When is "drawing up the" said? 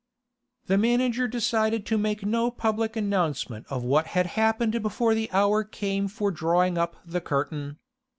6.31-7.21